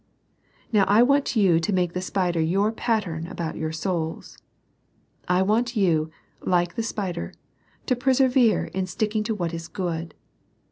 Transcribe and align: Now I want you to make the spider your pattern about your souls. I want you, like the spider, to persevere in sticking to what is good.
Now 0.73 0.83
I 0.87 1.03
want 1.03 1.35
you 1.35 1.59
to 1.59 1.71
make 1.71 1.93
the 1.93 2.01
spider 2.01 2.41
your 2.41 2.71
pattern 2.71 3.27
about 3.27 3.55
your 3.55 3.71
souls. 3.71 4.35
I 5.27 5.43
want 5.43 5.75
you, 5.77 6.09
like 6.41 6.73
the 6.73 6.81
spider, 6.81 7.35
to 7.85 7.95
persevere 7.95 8.65
in 8.65 8.87
sticking 8.87 9.23
to 9.25 9.35
what 9.35 9.53
is 9.53 9.67
good. 9.67 10.15